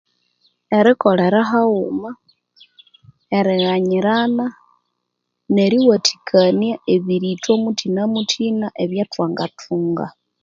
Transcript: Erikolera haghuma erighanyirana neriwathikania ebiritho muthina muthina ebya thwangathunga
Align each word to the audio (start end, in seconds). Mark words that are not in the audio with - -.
Erikolera 0.77 1.39
haghuma 1.51 2.11
erighanyirana 3.37 4.45
neriwathikania 5.55 6.75
ebiritho 6.95 7.51
muthina 7.63 8.01
muthina 8.13 8.67
ebya 8.83 9.03
thwangathunga 9.11 10.05